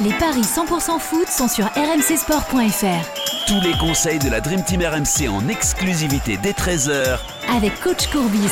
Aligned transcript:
Les 0.00 0.12
paris 0.14 0.40
100% 0.40 0.98
foot 0.98 1.28
sont 1.28 1.46
sur 1.46 1.66
rmcsport.fr. 1.66 3.46
Tous 3.46 3.60
les 3.60 3.78
conseils 3.78 4.18
de 4.18 4.28
la 4.28 4.40
Dream 4.40 4.64
Team 4.64 4.82
RMC 4.82 5.28
en 5.28 5.46
exclusivité 5.48 6.36
dès 6.42 6.50
13h 6.50 7.20
avec 7.54 7.80
coach 7.80 8.08
Courbis. 8.08 8.50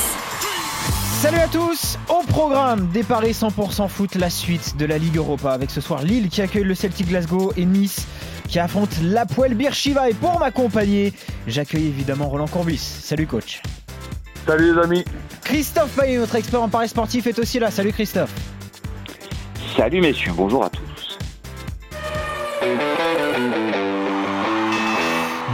Salut 1.20 1.38
à 1.38 1.48
tous 1.48 1.98
Au 2.08 2.24
programme 2.28 2.86
des 2.88 3.02
paris 3.02 3.32
100% 3.32 3.88
foot, 3.88 4.14
la 4.14 4.30
suite 4.30 4.76
de 4.76 4.84
la 4.84 4.98
Ligue 4.98 5.16
Europa 5.16 5.52
avec 5.52 5.72
ce 5.72 5.80
soir 5.80 6.02
Lille 6.02 6.28
qui 6.28 6.42
accueille 6.42 6.62
le 6.62 6.76
Celtic 6.76 7.08
Glasgow 7.08 7.52
et 7.56 7.64
Nice 7.64 8.06
qui 8.48 8.60
affronte 8.60 8.94
la 9.02 9.26
Poel 9.26 9.54
Birchiva. 9.54 10.08
Et 10.10 10.14
pour 10.14 10.38
m'accompagner, 10.38 11.12
j'accueille 11.48 11.88
évidemment 11.88 12.28
Roland 12.28 12.46
Courbis. 12.46 12.78
Salut 12.78 13.26
coach. 13.26 13.62
Salut 14.46 14.74
les 14.74 14.80
amis. 14.80 15.04
Christophe 15.42 15.90
Payet, 15.98 16.18
notre 16.18 16.36
expert 16.36 16.62
en 16.62 16.68
paris 16.68 16.88
sportif, 16.88 17.26
est 17.26 17.38
aussi 17.40 17.58
là. 17.58 17.72
Salut 17.72 17.92
Christophe. 17.92 18.32
Salut 19.76 20.00
messieurs, 20.00 20.32
bonjour 20.36 20.64
à 20.64 20.70
tous. 20.70 20.81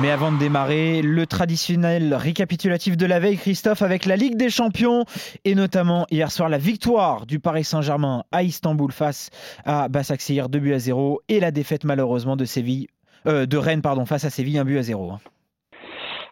Mais 0.08 0.14
avant 0.14 0.32
de 0.32 0.38
démarrer, 0.38 1.02
le 1.02 1.26
traditionnel 1.26 2.14
récapitulatif 2.14 2.96
de 2.96 3.04
la 3.04 3.20
veille, 3.20 3.36
Christophe, 3.36 3.82
avec 3.82 4.06
la 4.06 4.16
Ligue 4.16 4.38
des 4.38 4.48
Champions 4.48 5.04
et 5.44 5.54
notamment 5.54 6.06
hier 6.10 6.30
soir 6.30 6.48
la 6.48 6.56
victoire 6.56 7.26
du 7.26 7.40
Paris 7.40 7.64
Saint-Germain 7.64 8.24
à 8.32 8.42
Istanbul 8.42 8.90
face 8.90 9.28
à 9.66 9.90
Basaksehir 9.90 10.48
2 10.48 10.60
buts 10.60 10.72
à 10.72 10.78
0 10.78 11.20
et 11.28 11.40
la 11.40 11.50
défaite 11.50 11.84
malheureusement 11.84 12.36
de 12.36 12.46
Séville, 12.46 12.86
euh, 13.26 13.44
de 13.44 13.58
Rennes 13.58 13.82
pardon, 13.82 14.06
face 14.06 14.24
à 14.24 14.30
Séville 14.30 14.56
1 14.56 14.64
but 14.64 14.78
à 14.78 14.82
0. 14.82 15.10
Hein. 15.10 15.18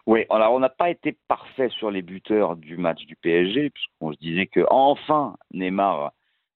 Oui, 0.07 0.25
alors 0.31 0.53
on 0.53 0.59
n'a 0.59 0.69
pas 0.69 0.89
été 0.89 1.15
parfait 1.27 1.69
sur 1.69 1.91
les 1.91 2.01
buteurs 2.01 2.55
du 2.55 2.77
match 2.77 3.05
du 3.05 3.15
PSG, 3.15 3.69
puisqu'on 3.69 4.11
se 4.11 4.17
disait 4.17 4.47
que 4.47 4.65
enfin 4.71 5.35
Neymar 5.53 6.13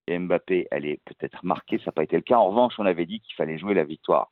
et 0.07 0.17
Mbappé 0.17 0.69
allaient 0.71 0.99
peut-être 1.05 1.45
marquer, 1.45 1.77
ça 1.77 1.83
n'a 1.87 1.91
pas 1.91 2.03
été 2.03 2.15
le 2.15 2.23
cas. 2.23 2.37
En 2.37 2.49
revanche, 2.49 2.73
on 2.79 2.85
avait 2.87 3.05
dit 3.05 3.19
qu'il 3.19 3.35
fallait 3.35 3.59
jouer 3.59 3.75
la 3.75 3.83
victoire 3.83 4.31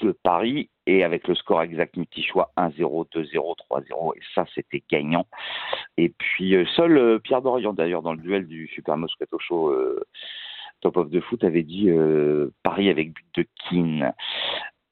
de 0.00 0.12
Paris 0.22 0.70
et 0.86 1.04
avec 1.04 1.26
le 1.28 1.34
score 1.34 1.62
exact 1.62 1.96
multi-choix 1.96 2.52
1-0, 2.56 3.08
2-0, 3.10 3.56
3-0 3.70 4.16
et 4.16 4.20
ça 4.34 4.44
c'était 4.54 4.82
gagnant. 4.90 5.26
Et 5.96 6.10
puis 6.10 6.54
euh, 6.54 6.64
seul 6.76 6.96
euh, 6.96 7.18
Pierre 7.18 7.42
Dorian 7.42 7.72
d'ailleurs 7.72 8.02
dans 8.02 8.14
le 8.14 8.20
duel 8.20 8.46
du 8.46 8.68
Super 8.68 8.96
Moscato 8.96 9.38
Show 9.38 9.70
euh, 9.70 10.04
Top 10.80 10.96
of 10.96 11.10
the 11.10 11.20
Foot 11.20 11.42
avait 11.42 11.64
dit 11.64 11.90
Paris 12.62 12.88
avec 12.88 13.12
but 13.12 13.26
de 13.34 13.46
Keane. 13.68 14.12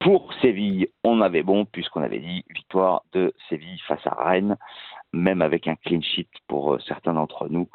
Pour 0.01 0.35
Séville, 0.43 0.89
on 1.05 1.21
avait 1.21 1.45
bon 1.45 1.65
puisqu'on 1.65 2.03
avait 2.03 2.19
dit 2.19 2.45
victoire 2.51 3.05
de 3.13 3.33
Séville 3.49 3.81
face 3.87 4.05
à 4.05 4.11
Rennes 4.11 4.57
même 5.17 5.43
avec 5.43 5.67
un 5.67 5.75
clean 5.77 6.01
sheet 6.01 6.29
pour 6.47 6.75
euh, 6.75 6.79
certains 6.87 7.15
d'entre 7.15 7.49
nous. 7.49 7.69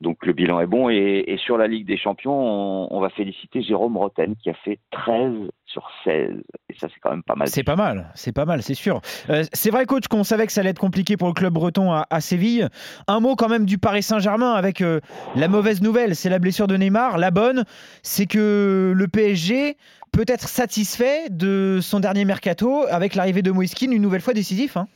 Donc 0.00 0.24
le 0.26 0.32
bilan 0.32 0.60
est 0.60 0.66
bon. 0.66 0.88
Et, 0.90 1.38
sur 1.44 1.56
la 1.56 1.66
Ligue 1.66 1.86
des 1.86 1.96
Champions, 1.96 2.92
on, 2.92 3.00
va 3.00 3.08
féliciter 3.10 3.62
Jérôme 3.62 3.96
Roten 3.96 4.34
qui 4.36 4.50
a 4.50 4.54
fait 4.54 4.78
13 4.90 5.48
sur 5.64 5.88
16. 6.04 6.32
Et 6.68 6.74
ça, 6.74 6.88
c'est 6.92 7.00
quand 7.00 7.10
même 7.10 7.22
pas 7.22 7.34
mal. 7.34 7.48
C'est 7.48 7.62
pas 7.62 7.76
mal, 7.76 8.10
c'est 8.14 8.32
pas 8.32 8.44
mal, 8.44 8.62
c'est 8.62 8.74
sûr. 8.74 9.00
Euh, 9.30 9.44
c'est 9.52 9.70
vrai, 9.70 9.86
coach, 9.86 10.08
qu'on 10.08 10.24
savait 10.24 10.46
que 10.46 10.52
ça 10.52 10.60
allait 10.60 10.70
être 10.70 10.78
compliqué 10.78 11.16
pour 11.16 11.28
le 11.28 11.34
club 11.34 11.54
breton 11.54 11.92
à, 11.92 12.20
Séville. 12.20 12.68
Un 13.06 13.20
mot 13.20 13.36
quand 13.36 13.48
même 13.48 13.64
du 13.64 13.78
Paris 13.78 14.02
Saint-Germain 14.02 14.52
avec 14.52 14.80
euh, 14.80 15.00
la 15.36 15.48
mauvaise 15.48 15.80
nouvelle, 15.80 16.14
c'est 16.14 16.28
la 16.28 16.38
blessure 16.38 16.66
de 16.66 16.76
Neymar. 16.76 17.18
La 17.18 17.30
bonne, 17.30 17.64
c'est 18.02 18.26
que 18.26 18.92
le 18.94 19.08
PSG 19.08 19.76
peut 20.12 20.24
être 20.26 20.48
satisfait 20.48 21.28
de 21.30 21.78
son 21.80 22.00
dernier 22.00 22.24
mercato 22.24 22.84
avec 22.90 23.14
l'arrivée 23.14 23.42
de 23.42 23.50
Moïskine, 23.50 23.92
une 23.92 24.02
nouvelle 24.02 24.20
fois 24.20 24.34
décisif. 24.34 24.76
Hein. 24.76 24.88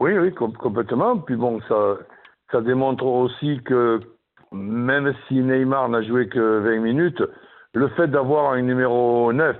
Oui, 0.00 0.16
oui, 0.18 0.32
complètement. 0.34 1.18
Puis 1.18 1.36
bon, 1.36 1.60
ça, 1.68 1.96
ça 2.52 2.60
démontre 2.60 3.04
aussi 3.04 3.60
que 3.64 4.00
même 4.52 5.14
si 5.26 5.34
Neymar 5.34 5.88
n'a 5.88 6.02
joué 6.02 6.28
que 6.28 6.58
20 6.60 6.80
minutes, 6.80 7.22
le 7.74 7.88
fait 7.88 8.06
d'avoir 8.08 8.52
un 8.52 8.62
numéro 8.62 9.32
9, 9.32 9.56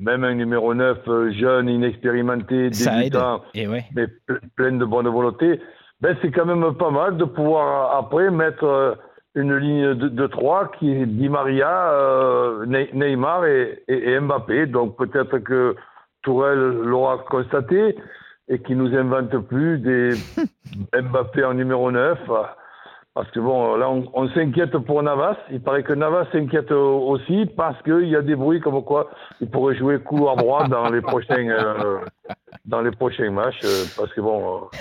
même 0.00 0.24
un 0.24 0.34
numéro 0.34 0.74
9 0.74 0.98
euh, 1.06 1.32
jeune, 1.32 1.68
inexpérimenté, 1.68 2.70
débutant, 2.70 3.42
mais 3.54 4.06
plein 4.56 4.72
de 4.72 4.84
bonne 4.84 5.08
volonté, 5.08 5.60
ben 6.00 6.16
c'est 6.22 6.30
quand 6.30 6.46
même 6.46 6.74
pas 6.74 6.90
mal 6.90 7.16
de 7.16 7.24
pouvoir 7.24 7.96
après 7.96 8.30
mettre 8.30 8.64
euh, 8.64 8.94
une 9.34 9.54
ligne 9.56 9.94
de, 9.94 10.08
de 10.08 10.26
3 10.26 10.72
qui 10.78 10.92
est 10.92 11.06
Di 11.06 11.28
Maria, 11.28 11.90
euh, 11.92 12.66
Neymar 12.66 13.46
et, 13.46 13.82
et, 13.86 14.18
Mbappé. 14.18 14.66
Donc 14.66 14.96
peut-être 14.96 15.38
que 15.38 15.76
Tourelle 16.22 16.80
l'aura 16.84 17.18
constaté 17.28 17.96
et 18.48 18.58
qui 18.60 18.74
nous 18.74 18.94
invente 18.94 19.36
plus 19.46 19.78
des 19.78 20.10
Mbappé 20.92 21.44
en 21.44 21.54
numéro 21.54 21.90
9. 21.90 22.18
Parce 23.14 23.30
que 23.30 23.40
bon, 23.40 23.76
là, 23.76 23.90
on, 23.90 24.28
s'inquiète 24.30 24.76
pour 24.78 25.02
Navas. 25.02 25.36
Il 25.50 25.60
paraît 25.60 25.82
que 25.82 25.92
Navas 25.92 26.26
s'inquiète 26.32 26.72
aussi 26.72 27.44
parce 27.56 27.80
qu'il 27.82 28.08
y 28.08 28.16
a 28.16 28.22
des 28.22 28.34
bruits 28.34 28.60
comme 28.60 28.82
quoi 28.82 29.10
il 29.40 29.50
pourrait 29.50 29.76
jouer 29.76 29.98
couloir 29.98 30.36
droit 30.36 30.66
dans 30.66 30.88
les 30.88 31.02
prochains, 31.02 31.46
euh, 31.50 31.98
dans 32.64 32.80
les 32.80 32.90
prochains 32.90 33.30
matchs. 33.30 33.60
Euh, 33.64 33.84
parce 33.98 34.10
que 34.14 34.22
bon, 34.22 34.62
euh, 34.62 34.76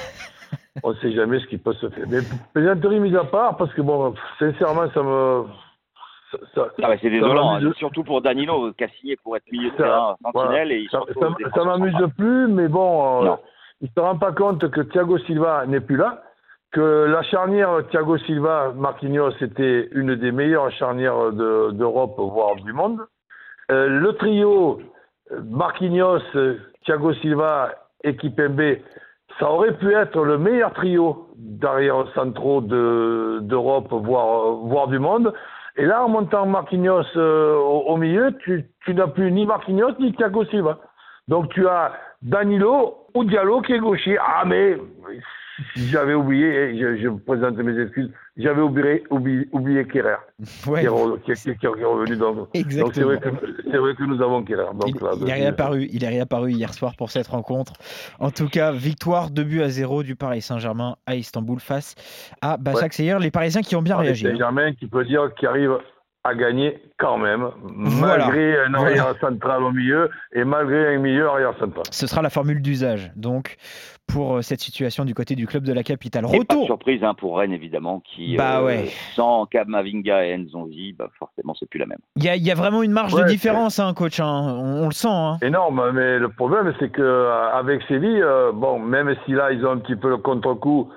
on 0.82 0.92
ne 0.92 0.96
sait 0.96 1.12
jamais 1.12 1.40
ce 1.42 1.48
qui 1.48 1.58
peut 1.58 1.74
se 1.74 1.90
faire. 1.90 2.06
Mais 2.08 2.20
plaisanterie 2.54 3.02
mise 3.02 3.16
à 3.18 3.26
part, 3.26 3.58
parce 3.58 3.74
que 3.74 3.82
bon, 3.82 4.14
sincèrement, 4.40 4.90
ça 4.94 5.04
me. 5.04 5.44
Ça, 6.56 6.70
ah 6.82 6.94
c'est 7.02 7.10
désolant, 7.10 7.56
hein. 7.56 7.72
surtout 7.76 8.06
pour 8.06 8.22
Danilo, 8.22 8.72
qui 8.72 8.86
a 8.86 8.88
signé 9.02 9.18
pour 9.18 9.36
être 9.36 9.52
milieu 9.52 9.70
de 9.72 9.76
terrain 9.76 10.16
sentinelle. 10.24 10.72
Et 10.72 10.88
ça, 10.90 11.02
ça 11.54 11.64
m'amuse 11.66 11.94
plus, 12.18 12.48
mais 12.48 12.70
bon, 12.70 13.38
il 13.82 13.86
ne 13.86 13.90
se 13.96 14.00
rend 14.00 14.18
pas 14.18 14.32
compte 14.32 14.70
que 14.70 14.82
Thiago 14.82 15.18
Silva 15.20 15.66
n'est 15.66 15.80
plus 15.80 15.98
là, 15.98 16.24
que 16.72 17.06
la 17.06 17.24
charnière 17.24 17.82
Thiago 17.90 18.18
Silva-Marquinhos 18.20 19.32
était 19.42 19.90
une 19.92 20.16
des 20.16 20.32
meilleures 20.32 20.72
charnières 20.72 21.32
d'Europe, 21.32 22.16
voire 22.18 22.56
du 22.56 22.72
monde. 22.72 23.02
Euh, 23.72 23.88
le 23.88 24.14
trio 24.14 24.82
Marquinhos, 25.44 26.22
Thiago 26.86 27.14
Silva 27.16 27.72
et 28.04 28.16
Kipembe, 28.16 28.78
ça 29.40 29.52
aurait 29.52 29.76
pu 29.78 29.94
être 29.94 30.24
le 30.24 30.38
meilleur 30.38 30.74
trio 30.74 31.28
d'arrière 31.36 32.06
centraux 32.14 32.62
d'Europe, 32.62 33.88
voire, 33.92 34.52
voire 34.52 34.88
du 34.88 35.00
monde. 35.00 35.34
Et 35.78 35.86
là, 35.86 36.04
en 36.04 36.10
montant 36.10 36.46
Marquinhos 36.46 37.06
euh, 37.16 37.56
au, 37.56 37.96
milieu, 37.98 38.36
tu 38.44 38.94
n'as 38.94 39.08
plus 39.08 39.32
ni 39.32 39.46
Marquinhos 39.46 39.94
ni 40.00 40.14
Thiago 40.14 40.46
Silva. 40.46 40.80
Donc 41.28 41.50
tu 41.50 41.68
as 41.68 41.94
Danilo 42.22 43.08
ou 43.14 43.24
Diallo 43.24 43.62
qui 43.62 43.74
est 43.74 43.80
gaucher. 43.80 44.18
Ah, 44.20 44.44
mais 44.46 44.78
j'avais 45.76 46.14
oublié, 46.14 46.78
je, 46.80 46.98
je, 46.98 47.10
présente 47.10 47.58
mes 47.58 47.80
excuses, 47.82 48.10
j'avais 48.38 48.62
oublié, 48.62 49.04
oublié, 49.10 49.48
oublié 49.52 49.86
Kerrer, 49.86 50.16
ouais. 50.68 50.82
qui, 51.24 51.32
est, 51.32 51.58
qui, 51.58 51.66
est 51.66 51.68
revenu 51.68 52.16
dans. 52.16 52.34
Donc 52.34 52.50
c'est 52.54 53.04
vrai, 53.04 53.18
vrai, 53.18 53.96
que 53.96 54.04
nous 54.04 54.22
avons 54.22 54.44
Kerrer. 54.44 54.66
Donc, 54.74 54.90
il, 54.96 55.02
là, 55.02 55.12
il, 55.20 55.30
est 55.30 55.34
réapparu, 55.34 55.88
il 55.92 56.04
est 56.04 56.10
réapparu 56.10 56.52
hier 56.52 56.74
soir 56.74 56.96
pour 56.98 57.12
cette 57.12 57.28
rencontre. 57.28 57.74
En 58.20 58.32
tout 58.32 58.48
cas, 58.48 58.72
victoire 58.72 59.30
2 59.30 59.44
buts 59.44 59.62
à 59.62 59.70
0 59.70 60.04
du 60.04 60.16
Paris 60.16 60.42
Saint-Germain 60.42 60.96
à 61.06 61.16
Istanbul 61.16 61.60
face 61.60 61.96
à 62.42 62.58
Basak 62.58 62.96
ouais. 63.00 63.20
Les 63.20 63.32
Parisiens 63.32 63.62
qui 63.62 63.76
ont 63.76 63.82
bien 63.82 63.98
réagi. 63.98 64.28
Hein. 64.28 64.32
Saint-Germain 64.32 64.74
qui 64.74 64.88
peut 64.88 65.06
dire 65.06 65.34
qu'il 65.36 65.48
arrive 65.48 65.78
à 66.24 66.36
gagner 66.36 66.80
quand 67.00 67.18
même, 67.18 67.50
malgré 67.64 68.64
un 68.66 68.74
arrière 68.76 69.16
central 69.20 69.64
au 69.64 69.72
milieu 69.72 70.10
et 70.34 70.44
malgré 70.44 70.96
un 70.96 71.00
milieu 71.00 71.28
arrière 71.28 71.58
central. 71.58 71.84
Ce 71.90 72.06
sera 72.06 72.22
la 72.22 72.30
formule 72.30 72.62
d'usage, 72.62 73.12
donc, 73.16 73.58
pour 74.06 74.38
euh, 74.38 74.42
cette 74.42 74.60
situation 74.60 75.04
du 75.04 75.16
côté 75.16 75.36
du 75.36 75.48
club 75.48 75.64
de 75.64 75.74
la 75.74 75.82
capitale. 75.82 76.26
Retour. 76.26 76.46
Pas 76.48 76.56
de 76.56 76.66
surprise 76.66 77.04
hein, 77.04 77.16
pour 77.16 77.40
Rennes, 77.40 77.54
évidemment, 77.54 78.02
qui, 78.02 78.36
bah, 78.38 78.60
euh, 78.60 78.66
ouais. 78.66 78.90
sans 79.16 79.48
Kamavinga 79.48 80.26
et 80.26 80.38
Nzonzi, 80.38 80.94
bah, 80.94 81.10
forcément, 81.18 81.56
c'est 81.60 81.68
plus 81.68 81.80
la 81.80 81.88
même. 81.88 81.98
Il 82.18 82.24
y, 82.24 82.28
y 82.28 82.52
a, 82.52 82.56
vraiment 82.56 82.84
une 82.84 82.92
marge 82.92 83.16
de 83.16 83.24
différence, 83.24 83.80
hein, 83.80 83.94
coach, 83.96 84.20
hein. 84.20 84.28
on, 84.28 84.84
on, 84.84 84.86
le 84.86 84.94
sent. 84.94 85.08
Hein. 85.10 85.38
Énorme, 85.42 85.92
mais 85.92 86.20
le 86.20 86.30
problème, 86.30 86.72
c'est 86.80 86.92
qu'avec 86.92 87.82
Séville, 87.88 88.22
euh, 88.22 88.52
bon, 88.52 88.78
même 88.78 89.16
si 89.26 89.32
là, 89.32 89.52
ils 89.52 89.66
ont 89.66 89.72
un 89.72 89.78
petit 89.80 89.96
peu 89.96 90.10
le 90.10 90.18
contre-coup 90.18 90.92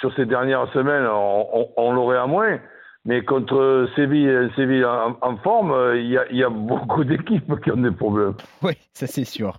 sur 0.00 0.14
ces 0.14 0.26
dernières 0.26 0.70
semaines, 0.74 1.06
on, 1.06 1.46
on, 1.54 1.68
on 1.76 1.92
l'aurait 1.92 2.18
à 2.18 2.26
moins. 2.26 2.58
Mais 3.08 3.24
contre 3.24 3.88
Séville, 3.96 4.50
Séville 4.54 4.84
en, 4.84 5.36
forme, 5.38 5.74
il 5.96 6.10
y, 6.10 6.18
a, 6.18 6.26
il 6.30 6.36
y, 6.36 6.44
a, 6.44 6.50
beaucoup 6.50 7.04
d'équipes 7.04 7.58
qui 7.64 7.70
ont 7.70 7.78
des 7.78 7.90
problèmes. 7.90 8.34
Oui, 8.62 8.72
ça 8.92 9.06
c'est 9.06 9.24
sûr. 9.24 9.56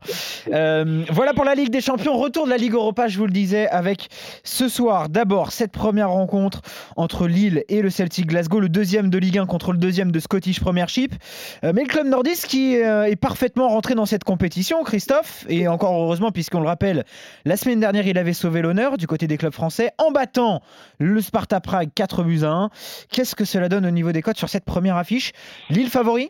Euh, 0.51 1.03
voilà 1.09 1.33
pour 1.33 1.45
la 1.45 1.55
Ligue 1.55 1.71
des 1.71 1.81
Champions. 1.81 2.17
Retour 2.17 2.45
de 2.45 2.51
la 2.51 2.57
Ligue 2.57 2.73
Europa, 2.73 3.07
je 3.07 3.17
vous 3.17 3.25
le 3.25 3.31
disais, 3.31 3.67
avec 3.69 4.09
ce 4.43 4.67
soir 4.67 5.09
d'abord 5.09 5.51
cette 5.51 5.71
première 5.71 6.11
rencontre 6.11 6.61
entre 6.95 7.27
Lille 7.27 7.63
et 7.69 7.81
le 7.81 7.89
Celtic 7.89 8.27
Glasgow, 8.27 8.59
le 8.59 8.69
deuxième 8.69 9.09
de 9.09 9.17
Ligue 9.17 9.39
1 9.39 9.47
contre 9.47 9.71
le 9.71 9.79
deuxième 9.79 10.11
de 10.11 10.19
Scottish 10.19 10.59
Premiership. 10.59 11.15
Euh, 11.63 11.71
mais 11.73 11.83
le 11.83 11.87
club 11.87 12.05
nordiste 12.05 12.45
qui 12.45 12.77
euh, 12.77 13.05
est 13.05 13.15
parfaitement 13.15 13.69
rentré 13.69 13.95
dans 13.95 14.05
cette 14.05 14.25
compétition, 14.25 14.83
Christophe, 14.83 15.45
et 15.49 15.67
encore 15.67 15.99
heureusement 15.99 16.31
puisqu'on 16.31 16.59
le 16.59 16.67
rappelle, 16.67 17.03
la 17.45 17.57
semaine 17.57 17.79
dernière 17.79 18.05
il 18.05 18.17
avait 18.19 18.33
sauvé 18.33 18.61
l'honneur 18.61 18.97
du 18.97 19.07
côté 19.07 19.25
des 19.25 19.37
clubs 19.37 19.53
français 19.53 19.91
en 19.97 20.11
battant 20.11 20.61
le 20.99 21.19
Sparta 21.21 21.61
Prague 21.61 21.89
4 21.95 22.23
buts 22.23 22.43
à 22.43 22.51
1. 22.51 22.69
Qu'est-ce 23.11 23.38
que 23.39 23.45
cela 23.45 23.69
donne 23.69 23.85
au 23.85 23.91
niveau 23.91 24.11
des 24.11 24.21
cotes 24.21 24.37
sur 24.37 24.49
cette 24.49 24.65
première 24.65 24.97
affiche 24.97 25.31
Lille 25.69 25.89
favori? 25.89 26.29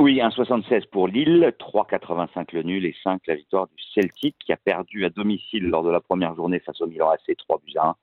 Oui, 0.00 0.16
1,76 0.16 0.88
pour 0.90 1.06
Lille, 1.06 1.52
3,85 1.60 2.46
le 2.52 2.62
nul 2.64 2.84
et 2.84 2.96
5 3.04 3.20
la 3.28 3.36
victoire 3.36 3.68
du 3.68 3.80
Celtic 3.94 4.34
qui 4.44 4.52
a 4.52 4.56
perdu 4.56 5.04
à 5.04 5.10
domicile 5.10 5.68
lors 5.68 5.84
de 5.84 5.90
la 5.90 6.00
première 6.00 6.34
journée 6.34 6.58
face 6.58 6.80
au 6.80 6.88
Milan 6.88 7.10
AC 7.10 7.36
3 7.36 7.60
buts 7.64 7.74
à 7.76 7.90
1, 7.90 7.94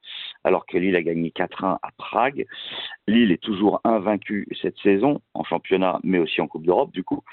alors 0.46 0.66
que 0.66 0.78
Lille 0.78 0.96
a 0.96 1.02
gagné 1.02 1.32
4-1 1.32 1.80
à 1.82 1.90
Prague. 1.98 2.46
Lille 3.08 3.34
est 3.34 3.44
toujours 3.44 3.82
invaincu 3.84 4.48
cette 4.62 4.78
saison 4.80 5.20
en 5.34 5.44
championnat, 5.44 6.00
mais 6.04 6.20
aussi 6.20 6.40
en 6.40 6.48
Coupe 6.48 6.66
d'Europe 6.66 6.94
du 6.94 7.04
coup. 7.04 7.24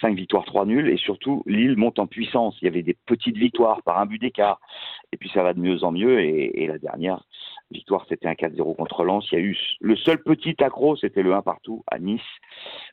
5 0.00 0.16
victoires, 0.16 0.46
3 0.46 0.64
nuls, 0.64 0.88
et 0.88 0.96
surtout 0.96 1.42
Lille 1.44 1.76
monte 1.76 1.98
en 1.98 2.06
puissance. 2.06 2.56
Il 2.62 2.64
y 2.64 2.68
avait 2.68 2.82
des 2.82 2.96
petites 3.04 3.36
victoires 3.36 3.82
par 3.82 3.98
un 3.98 4.06
but 4.06 4.18
d'écart, 4.18 4.58
et 5.12 5.18
puis 5.18 5.28
ça 5.34 5.42
va 5.42 5.52
de 5.52 5.60
mieux 5.60 5.84
en 5.84 5.92
mieux, 5.92 6.20
et 6.20 6.66
la 6.66 6.78
dernière 6.78 7.24
victoire 7.70 8.06
c'était 8.08 8.28
un 8.28 8.32
4-0 8.32 8.76
contre 8.76 9.04
Lens. 9.04 9.28
Il 9.30 9.38
y 9.38 9.42
a 9.42 9.44
eu 9.44 9.56
le 9.80 9.96
seul 9.96 10.22
petit 10.22 10.56
accro, 10.62 10.96
c'était 10.96 11.22
le 11.22 11.34
1 11.34 11.42
partout 11.42 11.84
à 11.86 11.98
Nice, 11.98 12.20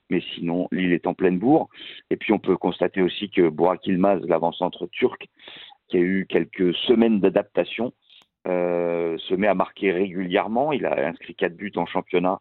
mais 0.10 0.22
sinon 0.34 0.68
Lille 0.72 0.94
est 0.94 1.08
en 1.08 1.14
pleine 1.14 1.40
bourre. 1.40 1.70
Et 2.10 2.18
puis 2.18 2.34
on 2.34 2.40
peut 2.40 2.58
constater 2.58 3.02
aussi 3.02 3.30
que 3.30 3.50
Burak 3.50 3.86
Ilmaz, 3.88 4.22
l'avant-centre 4.28 4.88
turc, 4.88 5.28
qui 5.88 5.98
a 5.98 6.02
eu 6.02 6.26
quelques 6.28 6.76
semaines 6.76 7.20
d'adaptation, 7.20 7.94
euh, 8.48 9.18
se 9.18 9.34
met 9.34 9.48
à 9.48 9.56
marquer 9.56 9.92
régulièrement. 9.92 10.72
Il 10.72 10.86
a 10.86 11.08
inscrit 11.08 11.36
4 11.36 11.56
buts 11.56 11.74
en 11.76 11.86
championnat, 11.86 12.40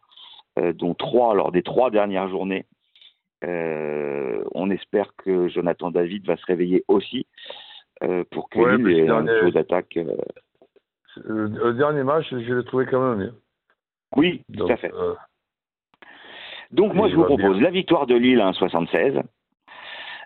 euh, 0.59 0.73
dont 0.73 0.93
3 0.93 1.35
lors 1.35 1.51
des 1.51 1.63
trois 1.63 1.89
dernières 1.89 2.29
journées. 2.29 2.65
Euh, 3.43 4.43
on 4.53 4.69
espère 4.69 5.11
que 5.17 5.47
Jonathan 5.49 5.91
David 5.91 6.25
va 6.25 6.37
se 6.37 6.45
réveiller 6.45 6.83
aussi 6.87 7.27
pour 8.29 8.49
que 8.49 8.59
Ouais, 8.59 8.77
Lille 8.77 8.99
ait 8.99 9.09
un 9.09 9.25
jeu 9.25 9.51
d'attaque. 9.51 9.97
Euh, 11.17 11.47
Le, 11.47 11.47
le 11.47 11.73
dernier 11.73 12.03
match, 12.03 12.27
je 12.29 12.53
l'ai 12.53 12.65
trouvé 12.65 12.85
quand 12.85 12.99
même 13.01 13.19
bien. 13.19 13.33
Oui, 14.15 14.43
tout 14.57 14.67
à 14.67 14.77
fait. 14.77 14.93
euh, 14.93 15.13
Donc 16.71 16.93
moi, 16.93 17.09
je 17.09 17.15
vous 17.15 17.25
propose 17.25 17.55
bien. 17.57 17.63
la 17.65 17.69
victoire 17.71 18.07
de 18.07 18.15
Lille 18.15 18.41
à 18.41 18.51
1,76. 18.51 19.21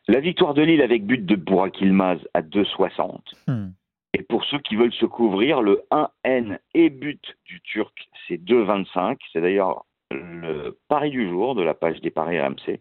La 0.07 0.19
victoire 0.19 0.53
de 0.53 0.61
Lille 0.61 0.81
avec 0.81 1.05
but 1.05 1.25
de 1.25 1.35
Burak 1.35 1.79
Ilmaz 1.81 2.19
à 2.33 2.41
2,60. 2.41 3.19
Hmm. 3.47 3.69
Et 4.13 4.23
pour 4.23 4.43
ceux 4.45 4.57
qui 4.59 4.75
veulent 4.75 4.93
se 4.93 5.05
couvrir, 5.05 5.61
le 5.61 5.83
1N 5.91 6.57
et 6.73 6.89
but 6.89 7.37
du 7.45 7.61
Turc, 7.61 8.09
c'est 8.27 8.37
2,25. 8.43 9.17
C'est 9.31 9.41
d'ailleurs 9.41 9.85
le 10.11 10.77
pari 10.87 11.11
du 11.11 11.29
jour 11.29 11.53
de 11.53 11.61
la 11.61 11.75
page 11.75 12.01
des 12.01 12.09
paris 12.09 12.39
RMC. 12.39 12.79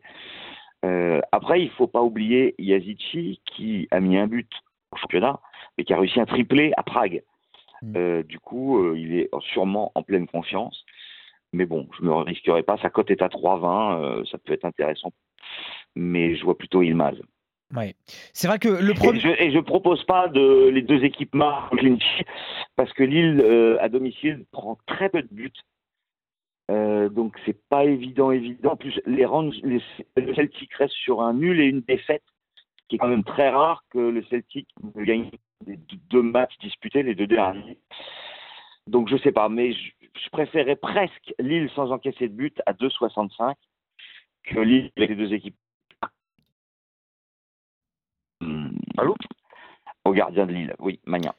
Euh, 0.87 1.21
après, 1.33 1.61
il 1.61 1.67
ne 1.67 1.71
faut 1.73 1.87
pas 1.87 2.03
oublier 2.03 2.55
Yazici 2.59 3.41
qui 3.45 3.89
a 3.91 4.01
mis 4.01 4.17
un 4.17 4.27
but 4.27 4.51
au 4.93 4.97
championnat, 4.97 5.39
mais 5.77 5.85
qui 5.85 5.93
a 5.93 5.99
réussi 5.99 6.21
un 6.21 6.25
triplé 6.25 6.73
à 6.79 6.83
Prague. 6.83 7.23
Mm. 7.83 7.97
Euh, 7.97 8.23
du 8.23 8.39
coup, 8.39 8.79
euh, 8.79 8.99
il 8.99 9.15
est 9.15 9.31
sûrement 9.53 9.93
en 9.95 10.03
pleine 10.03 10.27
confiance. 10.27 10.85
Mais 11.53 11.65
bon, 11.65 11.89
je 11.99 12.05
ne 12.05 12.09
me 12.09 12.15
risquerai 12.15 12.63
pas. 12.63 12.77
Sa 12.79 12.91
cote 12.91 13.11
est 13.11 13.23
à 13.23 13.29
3,20. 13.29 14.03
euh, 14.03 14.25
ça 14.31 14.39
peut 14.39 14.53
être 14.53 14.65
intéressant. 14.65 15.13
Mais 15.97 16.37
je 16.37 16.45
vois 16.45 16.59
plutôt 16.59 16.83
Ilmaz. 16.83 17.17
Ouais. 17.75 17.95
C'est 18.33 18.49
vrai 18.49 18.59
que 18.59 18.69
le 18.69 18.95
premier. 18.95 19.21
et 19.39 19.51
je 19.53 19.59
propose 19.59 20.03
pas 20.05 20.29
de 20.29 20.69
les 20.69 20.83
deux 20.83 21.05
équipes 21.05 21.37
sheet, 21.81 22.27
parce 22.77 22.93
que 22.95 23.03
Lille 23.03 23.41
euh, 23.43 23.77
à 23.81 23.89
domicile 23.89 24.45
prend 24.53 24.79
très 24.87 25.11
peu 25.11 25.23
de 25.23 25.29
buts. 25.31 25.53
Euh, 26.71 27.09
donc 27.09 27.37
c'est 27.45 27.59
pas 27.69 27.85
évident, 27.85 28.31
évident. 28.31 28.73
En 28.73 28.77
plus, 28.77 28.99
les 29.07 29.27
le 29.27 30.35
Celtic 30.35 30.73
reste 30.75 30.95
sur 30.95 31.23
un 31.23 31.35
nul 31.35 31.61
et 31.61 31.65
une 31.67 31.81
défaite, 31.81 32.25
qui 32.89 32.97
est 32.97 32.99
quand 32.99 33.09
même 33.09 33.25
très 33.25 33.51
rare 33.51 33.85
que 33.91 33.99
le 33.99 34.23
Celtic 34.25 34.69
ne 34.95 35.05
gagne 35.05 35.31
les 35.67 35.77
deux- 36.11 36.23
matchs 36.23 36.57
disputés, 36.59 37.03
les 37.03 37.15
deux 37.15 37.27
derniers. 37.27 37.79
Donc 38.87 39.09
je 39.09 39.17
sais 39.19 39.33
pas, 39.33 39.49
mais 39.49 39.73
je, 39.73 39.91
je 40.01 40.29
préférais 40.31 40.77
presque 40.77 41.35
Lille 41.39 41.71
sans 41.75 41.91
encaisser 41.91 42.29
de 42.29 42.35
but 42.35 42.61
à 42.67 42.73
2,65 42.73 43.55
que 44.45 44.61
Lille 44.61 44.91
avec 44.97 45.11
les 45.11 45.17
deux 45.17 45.33
équipes. 45.33 45.57
Allô? 48.97 49.15
Au 50.09 50.13
gardien 50.15 50.47
de 50.47 50.53
Lille, 50.53 50.75
oui, 50.79 51.01
Magnan. 51.05 51.33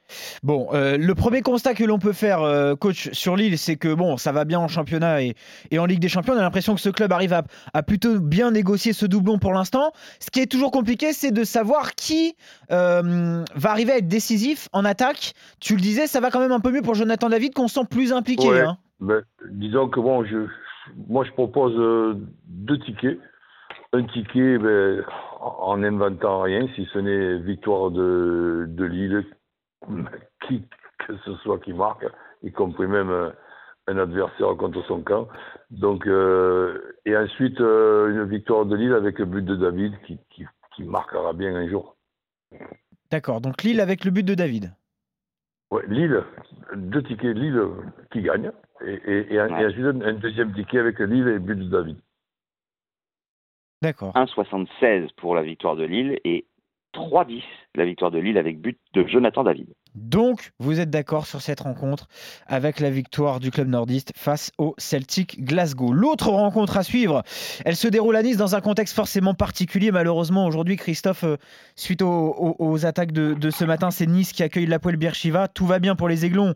Bon, 0.44 0.68
euh, 0.74 0.96
le 0.96 1.14
premier 1.16 1.42
constat 1.42 1.74
que 1.74 1.82
l'on 1.82 1.98
peut 1.98 2.12
faire, 2.12 2.42
euh, 2.42 2.76
coach, 2.76 3.10
sur 3.10 3.34
Lille, 3.34 3.58
c'est 3.58 3.74
que 3.74 3.92
bon, 3.92 4.16
ça 4.16 4.30
va 4.30 4.44
bien 4.44 4.60
en 4.60 4.68
championnat 4.68 5.22
et, 5.22 5.34
et 5.72 5.80
en 5.80 5.86
Ligue 5.86 5.98
des 5.98 6.08
Champions. 6.08 6.34
On 6.34 6.38
a 6.38 6.42
l'impression 6.42 6.76
que 6.76 6.80
ce 6.80 6.88
club 6.88 7.10
arrive 7.10 7.32
à, 7.32 7.42
à 7.74 7.82
plutôt 7.82 8.20
bien 8.20 8.52
négocier 8.52 8.92
ce 8.92 9.06
doublon 9.06 9.40
pour 9.40 9.52
l'instant. 9.52 9.90
Ce 10.20 10.30
qui 10.30 10.38
est 10.38 10.46
toujours 10.46 10.70
compliqué, 10.70 11.12
c'est 11.12 11.32
de 11.32 11.42
savoir 11.42 11.96
qui 11.96 12.36
euh, 12.70 13.42
va 13.56 13.70
arriver 13.72 13.90
à 13.90 13.96
être 13.98 14.06
décisif 14.06 14.68
en 14.72 14.84
attaque. 14.84 15.32
Tu 15.58 15.74
le 15.74 15.80
disais, 15.80 16.06
ça 16.06 16.20
va 16.20 16.30
quand 16.30 16.38
même 16.38 16.52
un 16.52 16.60
peu 16.60 16.70
mieux 16.70 16.82
pour 16.82 16.94
Jonathan 16.94 17.28
David, 17.28 17.54
qu'on 17.54 17.66
sent 17.66 17.86
plus 17.90 18.12
impliqué. 18.12 18.46
Ouais. 18.48 18.60
hein. 18.60 18.78
ben, 19.00 19.22
disons 19.50 19.88
que 19.88 19.98
bon, 19.98 20.24
je, 20.24 20.46
moi 21.08 21.24
je 21.24 21.32
propose 21.32 21.74
euh, 21.76 22.14
deux 22.46 22.78
tickets. 22.78 23.18
Un 23.92 24.04
ticket 24.04 24.58
ben, 24.58 25.04
en 25.40 25.78
n'inventant 25.78 26.42
rien, 26.42 26.68
si 26.76 26.86
ce 26.92 26.98
n'est 26.98 27.38
victoire 27.38 27.90
de, 27.90 28.66
de 28.68 28.84
Lille, 28.84 29.24
qui 30.46 30.62
que 31.06 31.16
ce 31.24 31.34
soit 31.36 31.58
qui 31.58 31.72
marque, 31.72 32.06
y 32.42 32.52
compris 32.52 32.86
même 32.86 33.32
un 33.88 33.98
adversaire 33.98 34.54
contre 34.56 34.84
son 34.86 35.02
camp. 35.02 35.28
Donc, 35.70 36.06
euh, 36.06 36.78
et 37.04 37.16
ensuite 37.16 37.60
euh, 37.60 38.10
une 38.10 38.24
victoire 38.28 38.64
de 38.66 38.76
Lille 38.76 38.92
avec 38.92 39.18
le 39.18 39.24
but 39.24 39.44
de 39.44 39.56
David 39.56 39.92
qui, 40.06 40.18
qui, 40.30 40.44
qui 40.76 40.84
marquera 40.84 41.32
bien 41.32 41.54
un 41.56 41.68
jour. 41.68 41.96
D'accord, 43.10 43.40
donc 43.40 43.62
Lille 43.64 43.80
avec 43.80 44.04
le 44.04 44.12
but 44.12 44.22
de 44.24 44.34
David. 44.34 44.70
Ouais, 45.72 45.82
Lille, 45.88 46.22
deux 46.76 47.02
tickets 47.02 47.36
Lille 47.36 47.60
qui 48.12 48.22
gagne, 48.22 48.52
et, 48.84 48.92
et, 48.92 49.34
et, 49.34 49.40
Ouais. 49.40 49.62
et 49.62 49.66
ensuite 49.66 49.84
un, 49.86 50.00
un 50.02 50.12
deuxième 50.12 50.52
ticket 50.52 50.78
avec 50.78 51.00
Lille 51.00 51.26
et 51.28 51.38
but 51.40 51.56
de 51.56 51.68
David. 51.68 51.96
D'accord. 53.82 54.12
1,76 54.14 55.08
pour 55.16 55.34
la 55.34 55.42
victoire 55.42 55.76
de 55.76 55.84
Lille 55.84 56.18
et 56.24 56.46
3,10 56.94 57.42
la 57.76 57.84
victoire 57.84 58.10
de 58.10 58.18
Lille 58.18 58.38
avec 58.38 58.60
but 58.60 58.78
de 58.94 59.06
Jonathan 59.06 59.44
David. 59.44 59.68
Donc, 59.94 60.52
vous 60.58 60.78
êtes 60.78 60.90
d'accord 60.90 61.26
sur 61.26 61.42
cette 61.42 61.60
rencontre 61.60 62.08
avec 62.46 62.78
la 62.80 62.90
victoire 62.90 63.40
du 63.40 63.50
club 63.50 63.68
nordiste 63.68 64.12
face 64.14 64.52
au 64.58 64.74
Celtic 64.78 65.44
Glasgow. 65.44 65.92
L'autre 65.92 66.28
rencontre 66.28 66.76
à 66.76 66.82
suivre, 66.82 67.22
elle 67.64 67.76
se 67.76 67.88
déroule 67.88 68.14
à 68.16 68.22
Nice 68.22 68.36
dans 68.36 68.54
un 68.54 68.60
contexte 68.60 68.94
forcément 68.94 69.34
particulier. 69.34 69.90
Malheureusement, 69.90 70.46
aujourd'hui, 70.46 70.76
Christophe, 70.76 71.24
euh, 71.24 71.36
suite 71.74 72.02
aux, 72.02 72.86
attaques 72.86 73.12
de, 73.12 73.50
ce 73.50 73.64
matin, 73.64 73.90
c'est 73.90 74.06
Nice 74.06 74.32
qui 74.32 74.42
accueille 74.42 74.66
l'Apoel 74.66 74.96
Birchiva. 74.96 75.48
Tout 75.48 75.66
va 75.66 75.78
bien 75.78 75.96
pour 75.96 76.08
les 76.08 76.24
Aiglons 76.24 76.54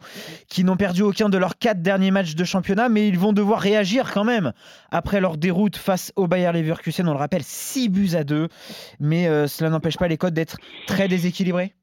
qui 0.48 0.64
n'ont 0.64 0.76
perdu 0.76 1.02
aucun 1.02 1.28
de 1.28 1.38
leurs 1.38 1.58
quatre 1.58 1.82
derniers 1.82 2.10
matchs 2.10 2.34
de 2.34 2.44
championnat, 2.44 2.88
mais 2.88 3.08
ils 3.08 3.18
vont 3.18 3.32
devoir 3.32 3.60
réagir 3.60 4.12
quand 4.12 4.24
même 4.24 4.52
après 4.90 5.20
leur 5.20 5.36
déroute 5.36 5.76
face 5.76 6.12
au 6.16 6.28
Bayer 6.28 6.52
Leverkusen. 6.52 7.08
On 7.08 7.12
le 7.12 7.18
rappelle, 7.18 7.42
6 7.42 7.88
buts 7.88 8.10
à 8.14 8.24
2, 8.24 8.48
mais 9.00 9.26
euh, 9.26 9.46
cela 9.48 9.70
n'empêche 9.70 9.96
pas 9.96 10.08
les 10.08 10.16
codes 10.16 10.34
d'être 10.34 10.56
très 10.86 11.08
déséquilibrés. 11.08 11.74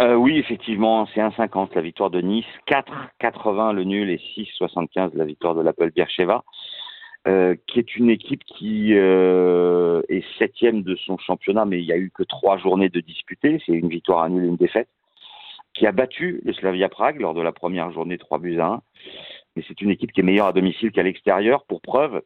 Euh, 0.00 0.14
oui, 0.14 0.38
effectivement, 0.38 1.06
c'est 1.14 1.20
1,50 1.20 1.74
la 1.74 1.82
victoire 1.82 2.08
de 2.08 2.22
Nice, 2.22 2.46
4,80 2.66 3.74
le 3.74 3.84
nul 3.84 4.08
et 4.08 4.16
6,75 4.16 5.14
la 5.14 5.26
victoire 5.26 5.54
de 5.54 5.60
l'Apple 5.60 5.90
Bircheva, 5.90 6.42
euh, 7.28 7.54
qui 7.66 7.80
est 7.80 7.96
une 7.96 8.08
équipe 8.08 8.42
qui 8.44 8.94
euh, 8.94 10.00
est 10.08 10.24
septième 10.38 10.82
de 10.82 10.96
son 10.96 11.18
championnat, 11.18 11.66
mais 11.66 11.80
il 11.80 11.84
n'y 11.84 11.92
a 11.92 11.98
eu 11.98 12.10
que 12.10 12.22
trois 12.22 12.56
journées 12.56 12.88
de 12.88 13.00
disputées, 13.00 13.62
c'est 13.66 13.72
une 13.72 13.90
victoire, 13.90 14.22
un 14.22 14.30
nul 14.30 14.44
et 14.44 14.48
une 14.48 14.56
défaite, 14.56 14.88
qui 15.74 15.86
a 15.86 15.92
battu 15.92 16.40
le 16.44 16.54
Slavia 16.54 16.88
Prague 16.88 17.20
lors 17.20 17.34
de 17.34 17.42
la 17.42 17.52
première 17.52 17.92
journée 17.92 18.16
3 18.16 18.38
buts 18.38 18.58
à 18.58 18.66
1. 18.66 18.82
Mais 19.54 19.64
c'est 19.68 19.80
une 19.82 19.90
équipe 19.90 20.12
qui 20.12 20.20
est 20.20 20.24
meilleure 20.24 20.46
à 20.46 20.52
domicile 20.52 20.92
qu'à 20.92 21.02
l'extérieur. 21.02 21.64
Pour 21.66 21.82
preuve, 21.82 22.22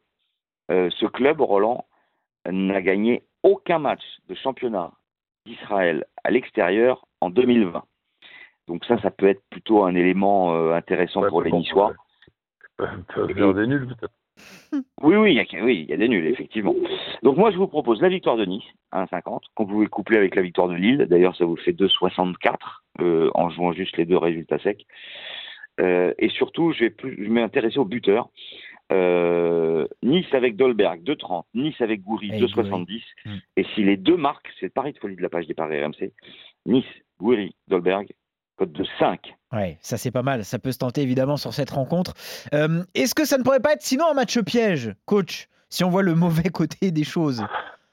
euh, 0.71 0.91
ce 0.91 1.07
club, 1.07 1.41
Roland, 1.41 1.87
n'a 2.47 2.81
gagné 2.83 3.25
aucun 3.43 3.79
match 3.79 4.03
de 4.29 4.35
championnat 4.35 4.93
d'Israël 5.45 6.05
à 6.23 6.31
l'extérieur 6.31 7.07
en 7.25 7.31
2020. 7.31 7.83
Donc 8.69 8.85
ça, 8.87 9.01
ça 9.01 9.11
peut 9.11 9.27
être 9.29 9.43
plutôt 9.51 9.85
un 9.85 9.95
élément 9.95 10.55
euh, 10.55 10.73
intéressant 10.73 11.23
Ouais, 11.23 11.29
pour 11.29 11.43
les 11.43 11.51
bon, 11.51 11.59
Niçois. 11.59 11.93
ouais. 12.79 12.87
Peuvent 13.15 13.35
faire 13.35 13.55
des 13.55 13.67
nuls 13.67 13.87
peut-être. 13.87 14.15
Oui, 15.03 15.15
oui, 15.15 15.33
il 15.33 15.37
y 15.37 15.41
a, 15.41 15.65
oui, 15.65 15.83
il 15.85 15.91
y 15.91 15.93
a 15.93 15.97
des 15.97 16.09
nuls, 16.09 16.27
effectivement. 16.27 16.75
Donc 17.23 17.37
moi, 17.37 17.53
je 17.53 17.57
vous 17.57 17.69
propose 17.69 18.01
la 18.03 18.09
victoire 18.09 18.37
de 18.37 18.45
Nice, 18.45 18.65
à 18.91 19.05
1,50, 19.05 19.43
qu'on 19.55 19.67
pouvait 19.67 19.87
coupler 19.87 20.17
avec 20.17 20.35
la 20.35 20.43
victoire 20.43 20.69
de 20.69 20.75
Lille. 20.75 21.07
D'ailleurs, 21.09 21.37
ça 21.37 21.45
vous 21.45 21.55
fait 21.57 21.73
2,64 21.73 22.57
euh, 23.01 23.31
en 23.35 23.51
jouant 23.51 23.73
juste 23.73 23.97
les 23.97 24.07
deux 24.07 24.17
résultats 24.17 24.59
secs. 24.59 24.85
Euh, 25.81 26.13
et 26.19 26.29
surtout, 26.31 26.73
je 26.73 26.81
vais, 26.81 26.91
plus, 26.91 27.15
je 27.17 27.23
vais 27.23 27.29
m'intéresser 27.41 27.79
au 27.79 27.85
buteur. 27.85 28.29
Euh, 28.93 29.87
nice 30.03 30.27
avec 30.33 30.57
Dolberg, 30.57 31.03
2,30. 31.05 31.45
Nice 31.55 31.81
avec 31.81 32.03
Goury, 32.03 32.33
Hey, 32.33 32.43
2,70. 32.43 33.03
Mm. 33.25 33.31
Et 33.57 33.65
si 33.75 33.85
les 33.85 33.97
deux 33.97 34.17
marques, 34.17 34.51
c'est 34.59 34.67
le 34.67 34.71
pari 34.71 34.93
de 34.93 34.99
folie 34.99 35.17
de 35.17 35.23
la 35.23 35.29
page 35.29 35.47
des 35.47 35.55
paris 35.55 35.83
RMC, 35.83 36.13
Nice, 36.67 36.85
Goury, 37.25 37.57
Dolberg, 37.69 38.13
cote 38.59 38.73
de 38.73 38.85
5. 38.99 39.19
Ouais, 39.53 39.79
ça 39.81 39.97
c'est 39.97 40.11
pas 40.11 40.23
mal. 40.23 40.45
Ça 40.45 40.59
peut 40.59 40.73
se 40.73 40.79
tenter 40.79 41.01
évidemment 41.01 41.37
sur 41.39 41.55
cette 41.55 41.71
rencontre. 41.71 42.13
Euh, 42.53 42.83
Est-ce 42.95 43.15
que 43.15 43.25
ça 43.25 43.39
ne 43.39 43.43
pourrait 43.43 43.61
pas 43.61 43.73
être 43.73 43.83
sinon 43.83 44.05
un 44.11 44.15
match 44.15 44.39
piège, 44.41 44.95
coach, 45.07 45.49
si 45.71 45.85
on 45.85 45.89
voit 45.89 46.03
le 46.03 46.15
mauvais 46.15 46.49
côté 46.53 46.91
des 46.91 47.05
choses? 47.05 47.43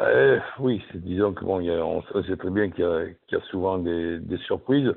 Euh, 0.01 0.39
oui, 0.59 0.83
c'est- 0.91 0.97
disons 1.01 1.31
que 1.33 1.45
bon, 1.45 1.61
il 1.61 1.67
y 1.67 1.71
a- 1.71 1.85
on 1.85 2.01
sait 2.23 2.35
très 2.35 2.49
bien 2.49 2.69
qu'il 2.71 2.83
y, 2.83 2.87
a- 2.87 3.05
qu'il 3.27 3.37
y 3.37 3.41
a 3.41 3.43
souvent 3.45 3.77
des, 3.77 4.19
des 4.19 4.37
surprises. 4.39 4.91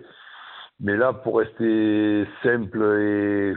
Mais 0.80 0.96
là, 0.96 1.12
pour 1.12 1.38
rester 1.38 2.26
simple 2.42 2.82
et 3.00 3.54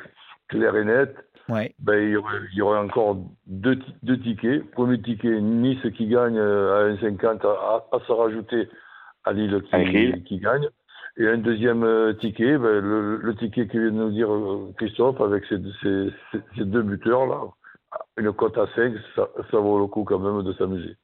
clair 0.49 0.75
et 0.75 0.85
net, 0.85 1.15
Ouais. 1.49 1.73
ben, 1.79 1.95
il, 2.03 2.09
y 2.11 2.15
aurait, 2.17 2.37
il 2.51 2.57
y 2.57 2.61
aurait 2.61 2.77
encore 2.79 3.17
deux 3.47 3.79
tickets. 4.21 4.69
Premier 4.71 5.01
ticket, 5.01 5.39
Nice 5.41 5.79
qui 5.95 6.07
gagne 6.07 6.37
euh, 6.37 6.91
à 6.91 6.93
1,50 6.93 7.43
à, 7.45 7.85
à 7.95 7.99
se 8.05 8.11
rajouter 8.11 8.67
à 9.27 9.33
Lille 9.33 9.61
qui, 9.69 9.75
Lille. 9.77 10.23
qui 10.23 10.37
gagne. 10.39 10.67
Et 11.19 11.27
un 11.27 11.37
deuxième 11.39 11.83
euh, 11.83 12.13
ticket, 12.13 12.57
ben, 12.57 12.79
le, 12.79 13.17
le 13.17 13.35
ticket 13.35 13.67
que 13.67 13.77
vient 13.77 13.87
de 13.91 13.95
nous 13.95 14.11
dire 14.11 14.31
euh, 14.31 14.71
Christophe 14.77 15.19
avec 15.19 15.45
ces, 15.45 15.57
ces, 15.81 16.09
ces- 16.31 16.41
ces 16.55 16.65
deux 16.65 16.83
buteurs-là, 16.83 17.41
une 18.17 18.31
cote 18.33 18.57
à 18.57 18.67
5, 18.75 18.93
ça, 19.15 19.27
ça 19.49 19.57
vaut 19.57 19.79
le 19.79 19.87
coup 19.87 20.03
quand 20.03 20.19
même 20.19 20.43
de 20.43 20.53
s'amuser. 20.53 20.95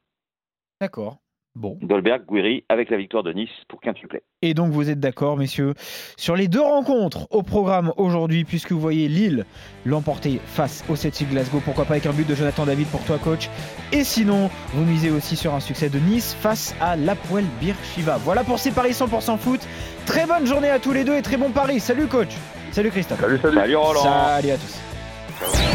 D'accord. 0.79 1.17
Bon. 1.55 1.77
Dolberg, 1.83 2.23
Guiri 2.27 2.63
avec 2.67 2.89
la 2.89 2.97
victoire 2.97 3.21
de 3.21 3.31
Nice 3.31 3.49
pour 3.67 3.79
quintuplet. 3.79 4.23
Et 4.41 4.55
donc 4.55 4.71
vous 4.71 4.89
êtes 4.89 4.99
d'accord, 4.99 5.37
messieurs, 5.37 5.75
sur 6.17 6.35
les 6.35 6.47
deux 6.47 6.61
rencontres 6.61 7.27
au 7.29 7.43
programme 7.43 7.93
aujourd'hui, 7.97 8.43
puisque 8.43 8.71
vous 8.71 8.79
voyez 8.79 9.07
Lille 9.07 9.45
l'emporter 9.85 10.39
face 10.45 10.83
au 10.89 10.95
Celtic 10.95 11.29
Glasgow. 11.29 11.61
Pourquoi 11.63 11.85
pas 11.85 11.93
avec 11.93 12.07
un 12.07 12.11
but 12.11 12.27
de 12.27 12.33
Jonathan 12.33 12.65
David 12.65 12.87
pour 12.87 13.03
toi, 13.05 13.19
coach. 13.19 13.49
Et 13.91 14.03
sinon, 14.03 14.49
vous 14.73 14.83
misez 14.83 15.11
aussi 15.11 15.35
sur 15.35 15.53
un 15.53 15.59
succès 15.59 15.89
de 15.89 15.99
Nice 15.99 16.33
face 16.33 16.75
à 16.81 16.95
l'Apoel 16.95 17.45
Beersheva. 17.61 18.17
Voilà 18.17 18.43
pour 18.43 18.57
ces 18.57 18.71
paris 18.71 18.91
100% 18.91 19.37
foot. 19.37 19.61
Très 20.07 20.25
bonne 20.25 20.47
journée 20.47 20.69
à 20.69 20.79
tous 20.79 20.91
les 20.91 21.03
deux 21.03 21.15
et 21.15 21.21
très 21.21 21.37
bon 21.37 21.51
pari. 21.51 21.79
Salut, 21.79 22.07
coach. 22.07 22.35
Salut, 22.71 22.89
Christophe. 22.89 23.21
Salut, 23.21 23.37
salut 23.37 23.55
Salut 23.55 23.75
Roland 23.75 24.01
Salut 24.01 24.49
à 24.49 24.57
tous. 24.57 25.72